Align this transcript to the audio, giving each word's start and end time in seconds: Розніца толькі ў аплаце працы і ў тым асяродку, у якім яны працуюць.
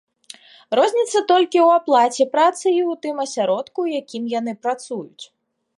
Розніца 0.79 1.21
толькі 1.31 1.59
ў 1.65 1.77
аплаце 1.81 2.23
працы 2.33 2.65
і 2.65 2.81
ў 2.89 2.91
тым 3.05 3.15
асяродку, 3.27 3.77
у 3.87 3.91
якім 4.01 4.23
яны 4.39 4.53
працуюць. 4.67 5.23